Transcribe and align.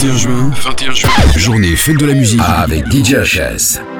21 0.00 0.16
juin, 0.16 0.50
21 0.62 0.92
juin, 0.94 1.10
journée 1.36 1.76
fête 1.76 1.98
de 1.98 2.06
la 2.06 2.14
musique 2.14 2.40
avec 2.42 2.86
DJ 2.90 3.16
HS. 3.16 3.99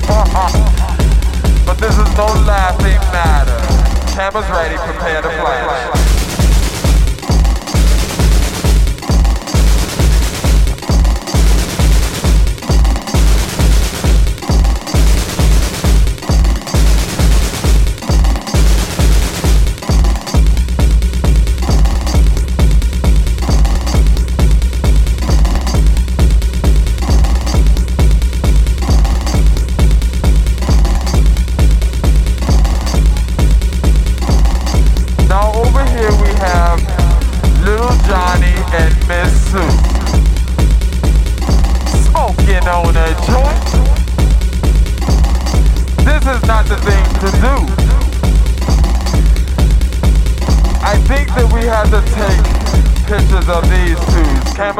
but 0.00 1.74
this 1.78 1.98
is 1.98 2.16
no 2.16 2.26
laughing 2.46 2.98
matter. 3.12 3.58
Cameras 4.14 4.48
ready, 4.48 4.76
prepare 4.76 5.20
to 5.20 5.28
flash. 5.28 6.21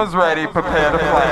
was 0.02 0.16
ready, 0.16 0.48
prepare 0.48 0.90
to 0.90 0.98
play. 0.98 1.31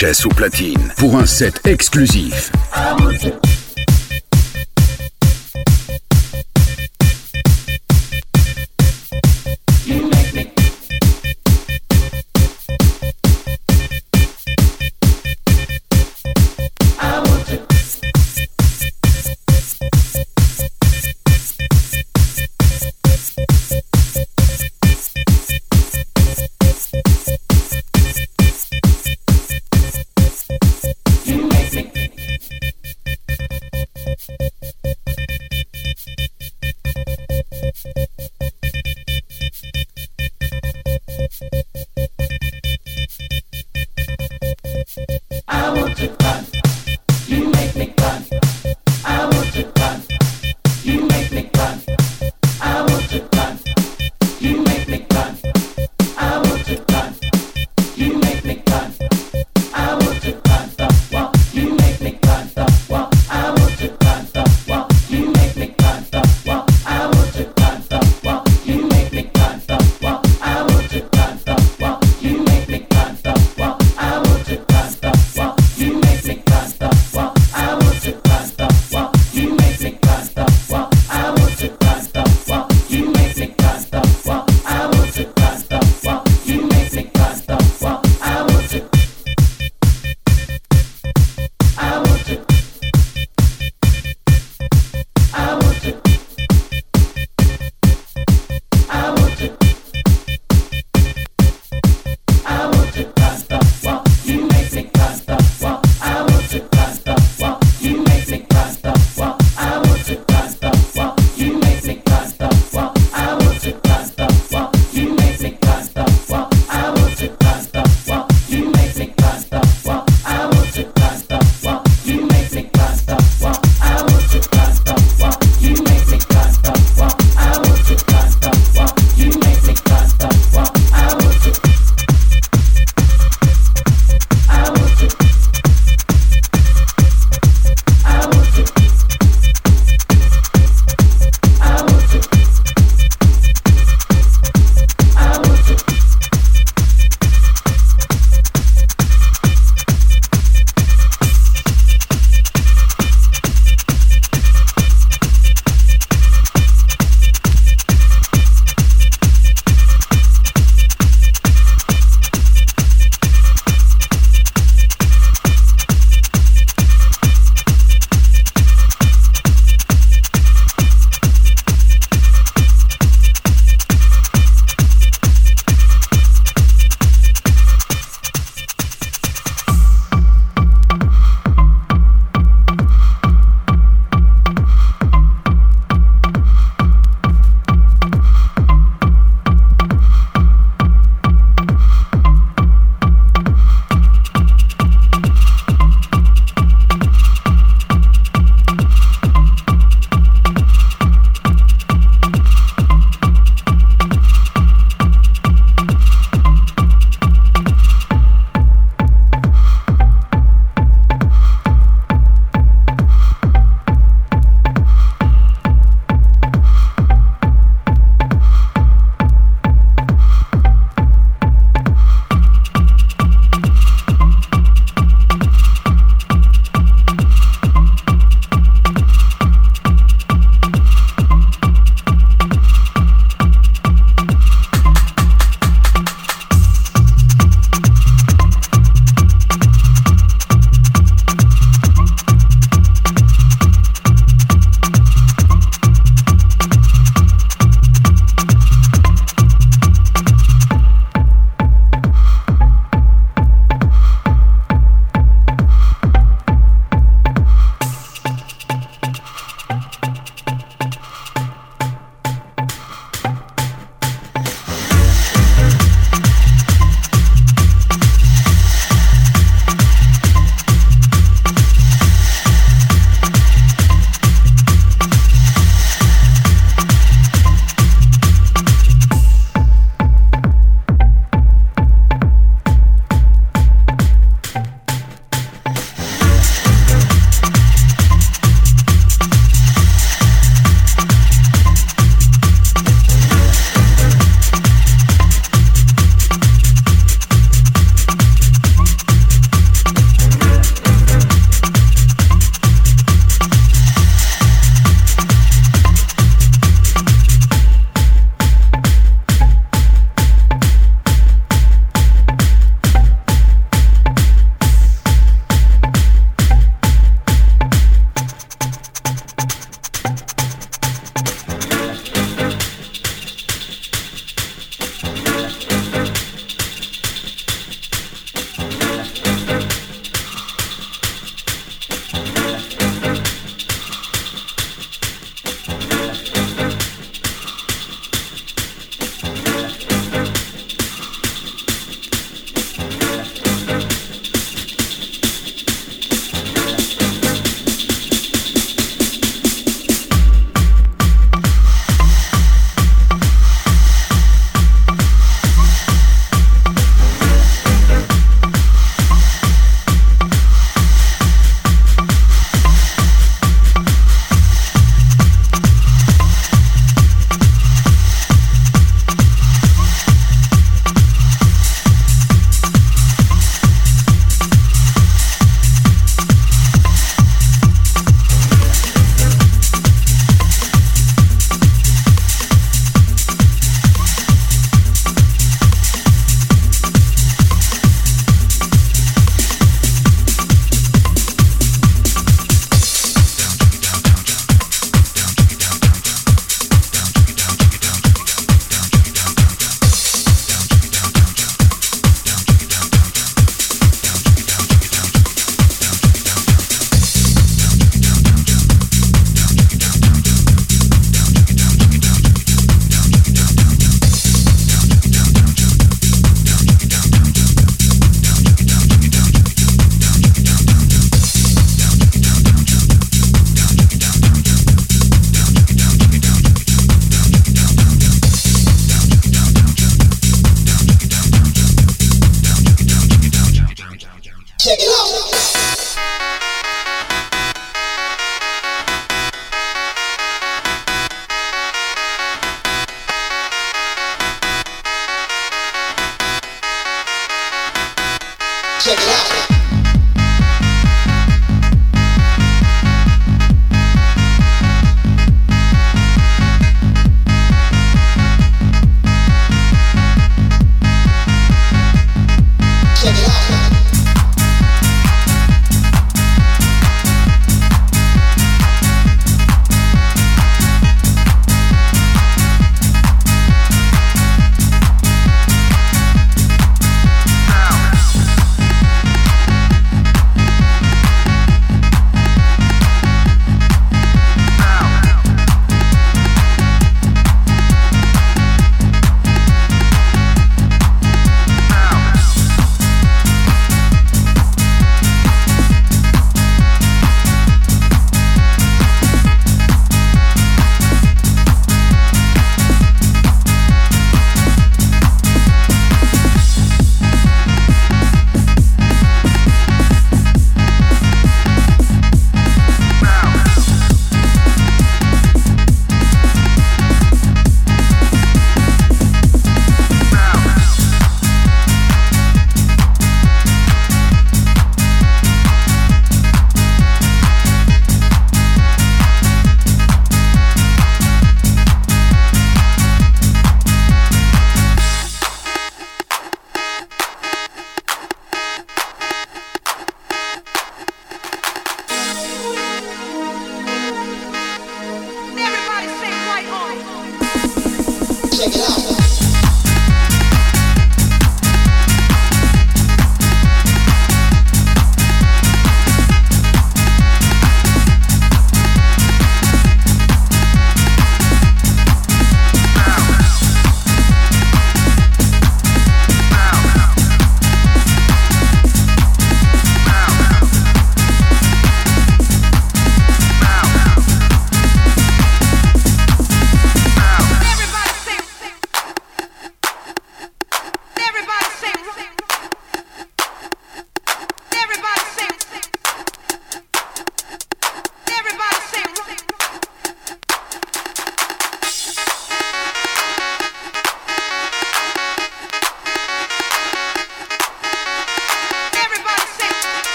DJ 0.00 0.04
HS 0.04 0.26
au 0.26 0.28
platine 0.30 0.92
pour 0.96 1.16
un 1.16 1.26
set 1.26 1.66
exclusif. 1.66 2.50